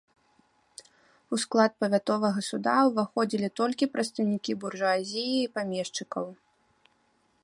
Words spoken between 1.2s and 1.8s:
У склад